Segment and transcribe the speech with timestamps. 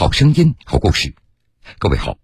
[0.00, 1.14] 好声音，好故事。
[1.78, 2.16] 各位好，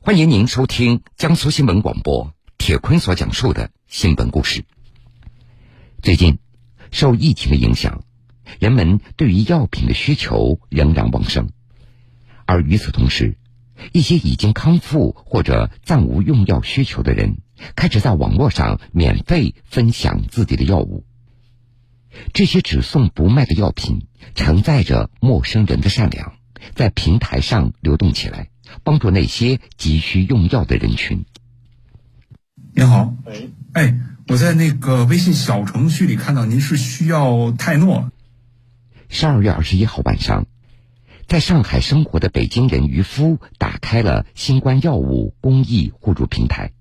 [0.00, 4.64] 欢迎您收听江苏新闻广播铁坤所讲述的新闻故事。
[6.00, 6.38] 最近，
[6.90, 8.04] 受疫情的影响，
[8.58, 11.50] 人们对于药品的需求仍然旺盛，
[12.46, 13.36] 而与此同时，
[13.92, 17.42] 一些已经康复或者暂无用药需求的人，
[17.76, 21.04] 开始在网络上免费分享自己的药物。
[22.32, 26.32] 这些只送不卖的药品，承载着陌生人的善良。
[26.74, 28.48] 在平台上流动起来，
[28.82, 31.24] 帮助那些急需用药的人群。
[32.74, 38.10] 你好，哎，哎，我在那个微信小程序里看到您是需要泰诺。
[39.08, 40.46] 十二月二十一号晚上，
[41.28, 46.72] 在上海生活的北京人渔夫打开了新冠药物公益互助平台，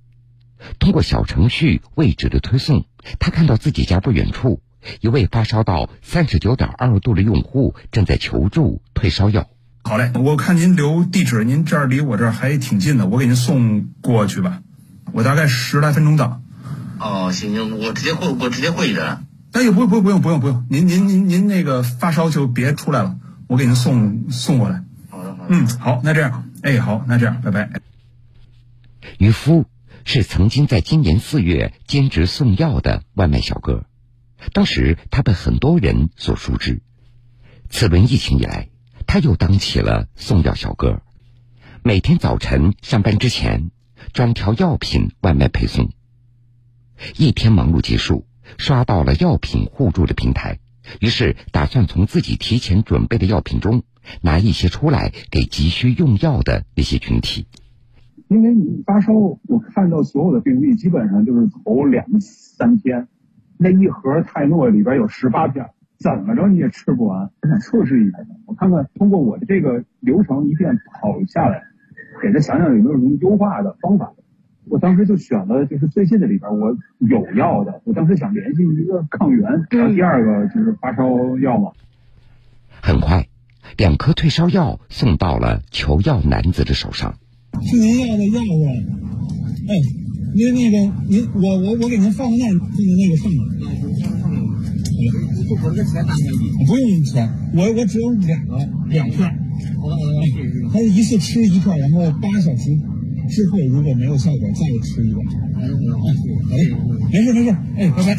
[0.79, 2.85] 通过小程序位置的推送，
[3.19, 4.61] 他看到自己家不远处
[4.99, 9.47] 一位发烧到三十九点二度的用户正在求助退烧药。
[9.85, 14.61] 好嘞，我看您留地址，您这儿离我这儿还挺近的，我给您送过去吧。
[15.11, 16.41] 我大概十来分钟到。
[16.99, 19.25] 哦，行行，我直接会，我直接会人。
[19.51, 23.17] 哎呦，不不不用不用不用，您您您您那个发烧就别出来了，
[23.47, 24.85] 我给您送送过来。
[25.09, 25.47] 好的好的。
[25.49, 27.69] 嗯，好，那这样，哎，好，那这样，拜拜。
[29.19, 29.65] 渔夫
[30.05, 33.85] 是曾经在今年四月兼职送药的外卖小哥，
[34.53, 36.81] 当时他被很多人所熟知。
[37.69, 38.69] 此轮疫情以来。
[39.05, 41.01] 他又当起了送药小哥，
[41.83, 43.71] 每天早晨上班之前，
[44.13, 45.89] 专挑药品外卖配送。
[47.17, 48.25] 一天忙碌结束，
[48.57, 50.59] 刷到了药品互助的平台，
[50.99, 53.83] 于是打算从自己提前准备的药品中
[54.21, 57.47] 拿一些出来给急需用药的那些群体。
[58.29, 63.07] 因为你发烧，我看到所有的病例基本上就是头两三天，
[63.57, 65.69] 那一盒泰诺里边有十八片。
[66.03, 71.63] 怎么着你也吃不完，我想测试一下，我看看通过我的这个流程一遍跑下来，
[72.21, 74.11] 给他想想有没有什么优化的方法。
[74.69, 81.05] 我当时就选了就是最近的里边我有药的，我当时想联系一个抗原，然后第二个就是发烧
[81.39, 81.71] 药嘛。
[82.81, 83.27] 很快，
[83.77, 87.15] 两颗退烧药送到了求药男子的手上。
[87.61, 88.65] 是您要的药物，
[89.69, 89.73] 哎，
[90.35, 90.77] 您那个
[91.09, 94.12] 您我我我给您放个那那个那个上面。
[95.63, 98.57] 我这个钱打给你，不用钱，我我只有两个
[98.89, 99.17] 两片。
[99.79, 102.69] 好的好的，他一次吃一片，然后八小时
[103.29, 105.17] 之后如果没有效果，再吃一个。
[105.19, 106.13] 好的好的，
[107.11, 108.17] 没事没事，哎，拜拜。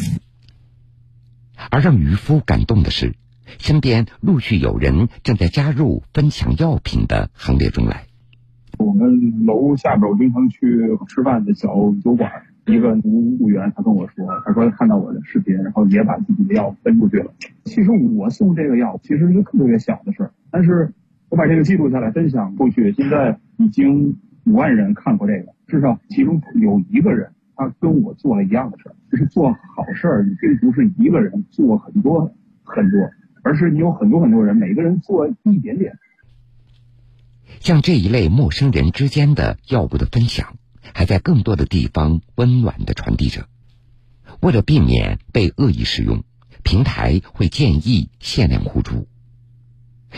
[1.69, 3.15] 而让渔夫感动的是，
[3.59, 8.05] 身边陆续有人正在加入分享药品的行列中来。
[8.79, 10.57] 我们楼下边我经常去
[11.07, 11.67] 吃饭的小
[12.03, 12.31] 酒馆。
[12.65, 17.33] 一个服务员他跟我说，他说看到我的视频，然后也把自己的药分出去了。
[17.63, 20.93] 其实我送这个药其实是一个特别小的事儿，但是
[21.29, 28.95] 我把这个记录下来分享出去，现在已经五万人看过这个，至少其中有一个人他跟我做了一样的事儿。
[29.11, 32.33] 就是做好事儿，你并不是一个人做很多
[32.63, 33.09] 很多，
[33.43, 35.97] 而是你有很多很多人，每个人做一点点。
[37.59, 40.55] 像这一类陌生人之间的药物的分享。
[40.93, 43.47] 还在更多的地方温暖的传递着。
[44.41, 46.23] 为了避免被恶意使用，
[46.63, 49.07] 平台会建议限量互助。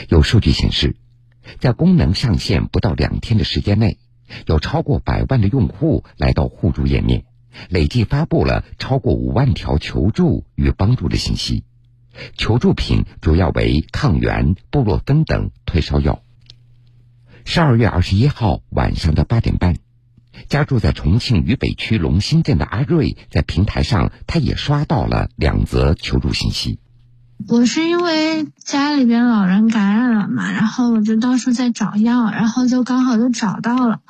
[0.09, 0.95] 有数据显示，
[1.59, 3.99] 在功能上线不到两天的时间内，
[4.45, 7.25] 有超过百万的用户来到互助页面，
[7.69, 11.63] 累计发布了超过五万条求助与帮助的信息。
[12.35, 16.23] 求助品主要为抗原、布洛芬等退烧药。
[17.45, 19.77] 十二月二十一号晚上的八点半。
[20.49, 26.79] 家住在重庆渝北区龙兴镇的阿瑞，在平台上，他也刷到了两则求助信息。
[27.47, 34.01] 我是因为家里边老人感染了嘛，然后我就到处在找药，然后就刚好就找到了，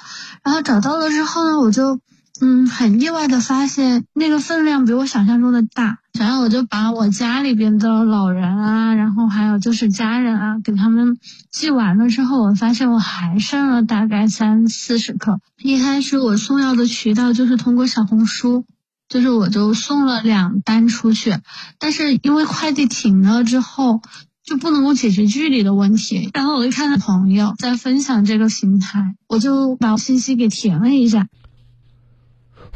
[0.43, 1.99] 然后找到了之后呢，我就。
[2.40, 11.18] 嗯，很意外的发现那个分量比我想象中的大，然后我就把我家里边的老人啊，然后还有就是家人啊，给他们
[11.51, 15.39] 寄完了之后，我发现我还剩了大概三四十克。
[15.62, 18.66] 一开始我送药的渠道就是通过小红书，
[19.10, 21.36] 就是我就送了两单出去，
[21.80, 24.01] 但是因为快递停了之后，
[24.44, 26.30] 就不能够解决距离的问题。
[26.36, 31.28] 然后我就看到朋友在分享这个平台，我就把信息给填了一下。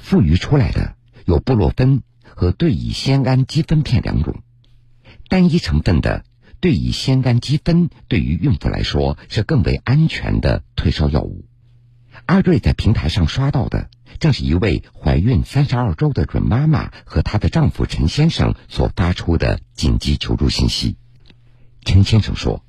[0.01, 0.95] 富余出来的
[1.25, 4.41] 有布洛芬和对乙酰氨基酚片两种，
[5.29, 6.25] 单一成分的
[6.59, 11.45] 对乙酰氨基酚对于孕妇来说是更为安全的退烧药物。
[12.25, 13.89] 阿瑞在平台上刷到的，
[14.19, 20.97] 正是一位怀孕三十二周的准妈妈和她的丈夫陈先生所发出的紧急求助信息。
[21.85, 22.65] 陈先生说：“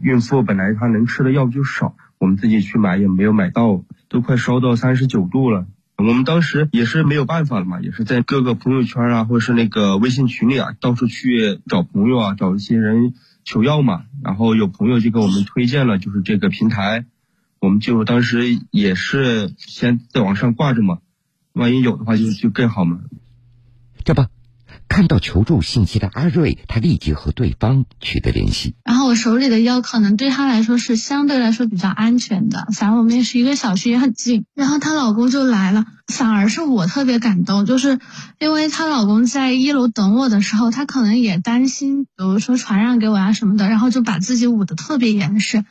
[0.00, 5.66] 孕妇本来她能吃的药就少，我们自己去买也没有买到，都快烧到三十九度了。
[5.96, 13.14] 我们当时也是没有办法了嘛，也是在各个朋友圈啊，或者是那个微信群里啊，到处去找朋友啊，找一些人
[13.44, 14.04] 求药嘛。
[14.22, 17.06] 然后有朋友就给我们推荐了，就是这个平台，
[17.60, 20.98] 我们就当时也是先在网上挂着嘛，
[21.52, 23.00] 万一有的话就就更好嘛。
[24.04, 24.28] 这吧。
[24.94, 28.76] 看到求助信息的阿瑞，他立即和对方取得联系。
[28.84, 34.44] 然后我手里的药可能对他来说是相对来说比较安全的，反正我们也是一个小区，也很近。
[34.54, 37.98] 然后她老公就来了，反而是我特别感动，就是
[38.38, 45.64] 因为她老公在一楼等我的时候，他可能也担心，比如说传染给我呀什么的，然后就把自己捂得特别严实。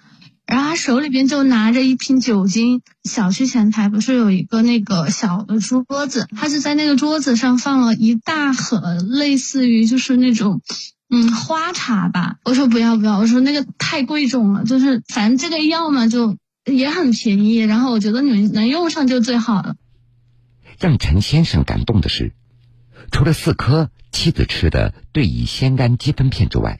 [0.46, 10.62] 然后他手里边就拿着一瓶酒精，小区前台不是有一个那个小的桌子，他就在那个桌子上放了一大盒，类似于就是那种，
[11.10, 12.36] 嗯，花茶吧。
[12.44, 19.76] 我说不要不要，我说那个太贵重了，就是反正这个药嘛就也很便宜，然后我觉得你们能用上就最好了。
[20.78, 22.34] 让陈先生感动的是，
[23.12, 26.80] 除了四颗妻子吃的对乙酰氨基酚片之外。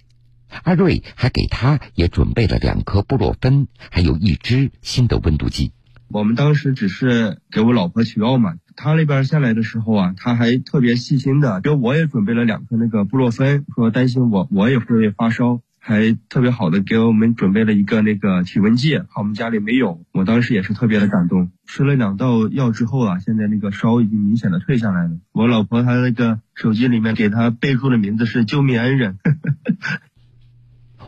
[0.64, 5.72] 阿瑞还给他也准备了两颗布洛芬，还有一支新的温度计。
[6.10, 20.06] 我们当时只是给我老婆取药嘛，他那边下来的时候啊，他还特别细心的，给我也准备了两颗那个布洛芬，说担心我我也会发烧，还特别好的给我们准备了一个那个体温计，怕我们家里没有。
[20.12, 21.52] 我当时也是特别的感动。
[21.66, 25.18] 吃了两道药之后啊，现在那个烧已经明显的退下来了。
[25.32, 29.18] 我老婆她那个手机里面给他备注的名字是救命恩人。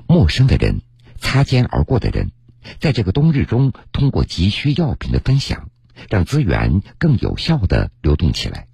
[0.07, 0.81] 陌生的人，
[1.19, 2.31] 擦肩而过的人，
[2.79, 5.69] 在这个冬日中，通过急需药品的分享，
[6.09, 8.67] 让资源更有效的流动起来，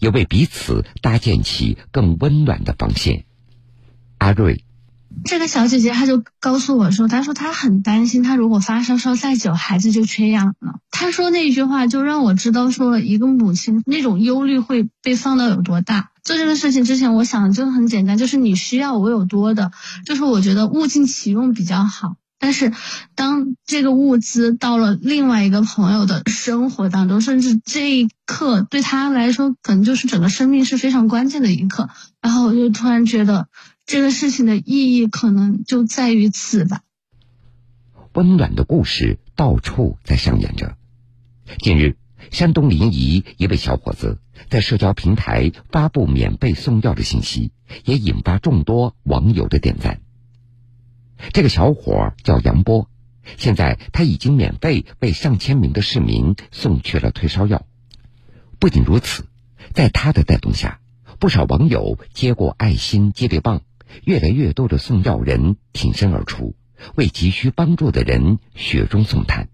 [0.00, 3.24] 也为彼此搭建起更温暖的防线。
[4.18, 4.64] 阿瑞，
[5.24, 10.80] 这个小姐姐她就告诉我说，她说她很担心，她如果发烧烧再久，孩子就缺氧了。
[10.90, 16.10] 她说那句话就让我知道，说一个母亲那种忧虑会被放到有多大。
[16.24, 19.70] 做这个事情之前，我想的就很简单，就是你需要我有多的，
[20.06, 22.16] 就是我觉得物尽其用比较好。
[22.38, 22.72] 但是，
[23.14, 31.88] 当这个物资到了另外一个朋友的生活当中，甚至这一刻对他来说，可能就是整个生命是非常关键的一刻。
[32.20, 33.48] 然后我就突然觉得，
[33.86, 36.80] 这个事情的意义可能就在于此吧。
[38.12, 40.76] 温暖的故事到处在上演着。
[41.60, 41.96] 近日。
[42.30, 44.18] 山东临沂一位小伙子
[44.48, 47.52] 在社交平台发布免费送药的信息，
[47.84, 50.00] 也引发众多网友的点赞。
[51.32, 52.88] 这个小伙叫杨波，
[53.36, 57.66] 现在他已经免费为上千名的市民送去了退烧药。
[58.58, 59.26] 不仅如此，
[59.72, 60.80] 在他的带动下，
[61.18, 63.62] 不少网友接过爱心接力棒，
[64.04, 66.54] 越来越多的送药人挺身而出，
[66.96, 69.48] 为急需帮助的人雪中送炭。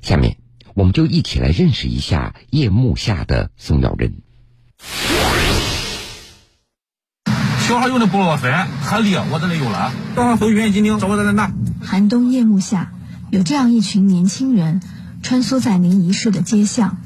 [0.00, 0.38] 下面。
[0.78, 4.14] 我们就一起来认识一下夜幕下的送药人。
[7.66, 9.92] 小孩用的布洛芬很烈，我这里有了。
[10.14, 11.50] 早上回院一斤找我在那拿。
[11.84, 12.92] 寒冬夜幕下，
[13.28, 14.80] 有这样一群年轻人
[15.20, 16.96] 穿梭在临沂市的街巷，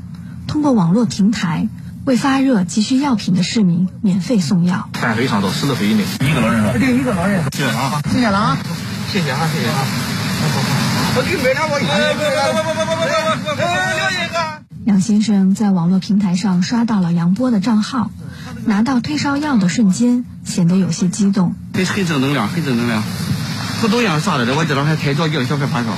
[0.46, 1.66] 通过网络平台
[2.04, 4.90] 为发热急需药品的市民免费送药。
[4.92, 6.72] 范围上到十岁以内，一个老人是吧？
[6.78, 7.42] 对，一个老人。
[7.50, 8.02] 谢谢啊！
[8.04, 8.58] 谢谢了啊！
[9.10, 9.48] 谢谢啊！
[9.50, 10.92] 谢谢啊！
[11.14, 11.76] 我给买两个，
[14.86, 18.10] 杨先生在网络平台上刷到了杨波的账号，
[18.64, 21.54] 拿到退烧药的瞬间，显得有些激动。
[21.74, 23.02] 很很正能量，很正能量。
[23.82, 24.54] 不都一样啥来着？
[24.54, 25.90] 我这两天太着急了，小孩发烧。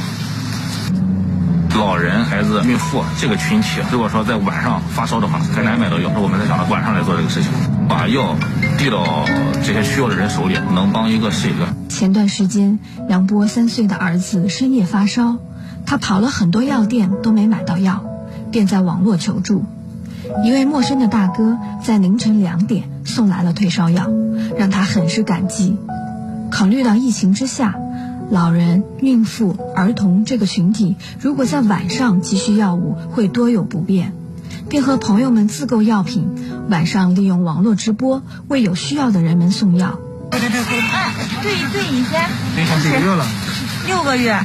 [1.79, 6.09] 老人、孩子、孕妇这个群体，如果说在晚上发烧的话，很难买到药。
[6.11, 7.53] 我们在想着晚上来做这个事情，
[7.89, 8.35] 把药
[8.79, 9.25] 递到
[9.65, 11.69] 这些需要的人手里，能帮一个是一个。
[11.95, 15.37] 前段时间，杨波三岁的儿子深夜发烧，
[15.87, 18.05] 他跑了很多药店都没买到药，
[18.51, 19.65] 便在网络求助。
[20.45, 24.11] 一位陌生的大哥在凌晨两点送来了退烧药，
[24.59, 25.77] 让他很是感激。
[26.51, 27.77] 考虑到疫情之下。
[28.31, 34.15] 老人、孕妇、儿童这个群体，如果在晚上急需药物，会多有不便，
[34.69, 36.27] 便和朋友们自购药品，
[36.71, 40.01] 晚上利用网络直播为有需要的人们送药。
[40.39, 41.13] 对对对，哎，
[41.43, 42.29] 对对，以前
[42.83, 43.27] 几个月了？
[43.87, 44.39] 六个月。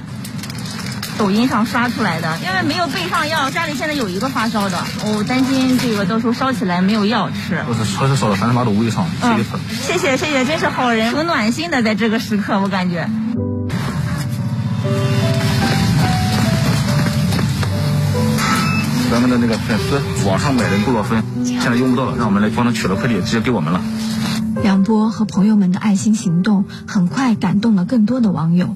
[1.18, 7.62] 抖音上刷出来的，因为没有备上药，家里现在有一个发烧的，我担心这个到时候烧起来没有药吃。
[7.68, 7.84] 我是
[8.16, 9.06] 烧到三十八度五以上，
[9.86, 13.10] 谢谢谢谢，真是好人，很暖心的，在这个时刻，我感觉。
[19.12, 23.82] 咱们的那个粉丝网上买的布洛芬，现在用不到了，让我们来帮他取了快递，直接给我们了。
[24.64, 28.76] 梁波和朋友们的爱心行动，很快感动了更多的网友。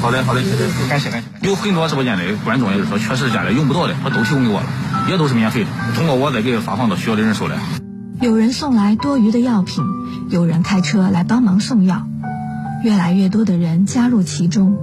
[0.00, 1.48] 好的，好的，谢谢，感谢感谢。
[1.48, 4.66] 有很多直播间的观众也是说，确实家里用不到的，他都提供给我了，
[5.10, 7.54] 也都是免费的，通过我再给发放到需要的人手里。
[8.20, 9.84] 有人送来多余的药品，
[10.30, 12.06] 有人开车来帮忙送药，
[12.84, 14.76] 越来越多的人加入其中。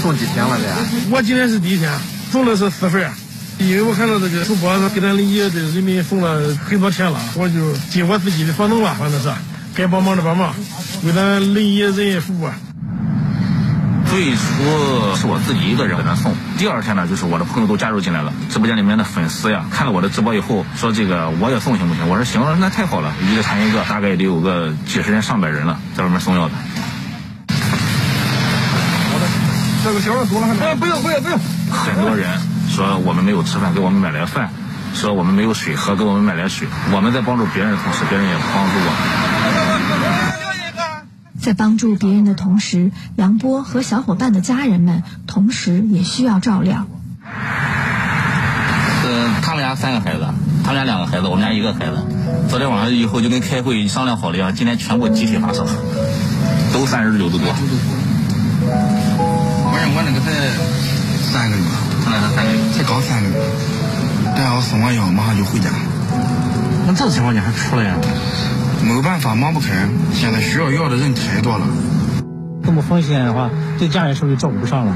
[0.00, 0.64] 送几天了的？
[1.10, 1.92] 我今天是第一天，
[2.30, 3.10] 送的是四份，
[3.58, 9.28] 因为我看到这个主播给咱临沂的人民送了很多天了，我就尽我自己的所能吧，反正是
[9.74, 10.54] 该帮忙的帮忙，
[11.04, 12.48] 为咱临沂人民服务。
[14.08, 14.40] 最初
[15.16, 22.08] 是我自己一个人给他送，第二天呢，就是我的朋友都加入进来了，直播间里面的粉丝呀，看了我的直播以后，说这个我也送行不行？
[22.08, 26.54] 我说行，那太好了，一个传一个，大概得有个几十人、上百人了，在外面送药的。
[29.12, 29.26] 好的
[29.84, 31.38] 这个小人多了，哎，不用不用不用。
[31.70, 32.30] 很多人
[32.78, 34.50] 说我们没有吃饭，给我们买来饭；
[34.94, 36.68] 说我们没有水喝，给我们买来水。
[36.92, 38.94] 我们在帮助别人的同时，别人也帮助我们。
[41.40, 46.86] 在帮助别人的同时，杨波和小伙伴的家人们同时也需要照料。
[49.04, 50.28] 呃，他们家三个孩子，
[50.62, 52.06] 他们家两个孩子，我们家一个孩子。
[52.48, 55.66] 昨天晚上以后就跟开会商量好了呀，今天全部集体发烧，
[56.72, 57.48] 都三十九度多。
[58.70, 60.30] 我我那个才
[61.32, 61.64] 三个月，
[62.10, 63.36] 才三个月，才刚三个月。
[64.34, 65.68] 等下我送完药，马上就回家。
[66.86, 67.94] 那这情况你还出来呀？
[68.82, 69.88] 没有办法，忙不开。
[70.14, 71.66] 现在需要药的人太多了。
[72.64, 74.94] 这么风险的话，对家人是不是照顾不上了？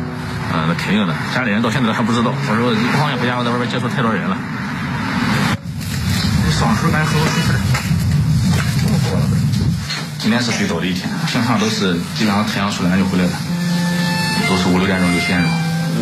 [0.55, 1.15] 嗯，那肯定的。
[1.35, 2.33] 家里人到现在都还不知道。
[2.33, 4.37] 我说一放心回家，我在外边接触太多人了。
[6.51, 7.57] 上水来喝口水。
[10.19, 13.31] 今天是最早的一天，平常都是基本上太阳出来就回来了，
[14.49, 15.51] 都是五六点钟、六七点钟。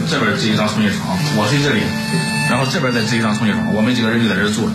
[0.08, 1.82] 这边支一张充气床，我睡这里，
[2.50, 4.72] 然后这边再支一张充气床，我们几个人就在这住着。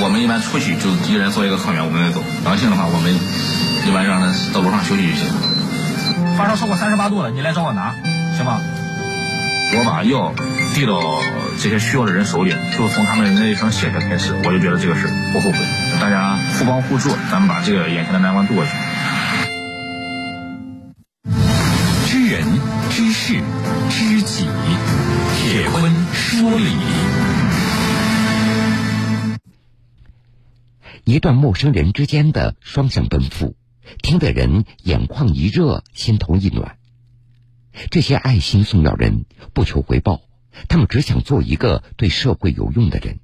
[0.00, 2.24] 我们一般出去就一人做一个抗原，我们再走。
[2.44, 5.26] 阳性的话，我们一般让他到楼上休息就行。
[6.36, 7.94] 发烧超过三十八度了，你来找我拿，
[8.36, 8.60] 行吗？
[9.74, 10.34] 我把药
[10.74, 11.00] 递到
[11.60, 15.58] 这些需要的人手里，就从他们那一声谢谢开始，我就觉得这个事不后悔。
[16.00, 18.70] 大家互帮互助，咱们把这个眼前的难关渡过去。
[22.32, 22.42] 人、
[22.88, 23.34] 知事、
[23.90, 24.46] 知己，
[25.36, 26.64] 铁坤说理。
[31.04, 33.54] 一段陌生人之间的双向奔赴，
[34.00, 36.78] 听得人眼眶一热，心头一暖。
[37.90, 40.22] 这些爱心送药人不求回报，
[40.68, 43.20] 他们只想做一个对社会有用的人。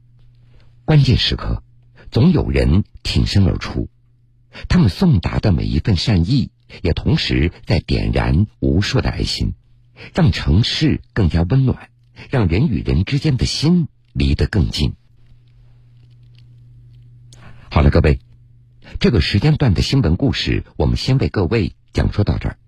[0.84, 1.62] 关键时刻，
[2.10, 3.88] 总有人挺身而出。
[4.68, 6.50] 他们送达的每一份善意，
[6.82, 9.54] 也同时在点燃无数的爱心，
[10.14, 11.90] 让城市更加温暖，
[12.30, 14.94] 让人与人之间的心离得更近。
[17.70, 18.20] 好了，各位，
[18.98, 22.58] 这个时间段的新闻故事，我们先为各位讲述到这儿。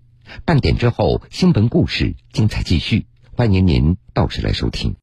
[0.45, 4.95] 半点之后，新闻故事精彩继续，欢迎您到时来收听。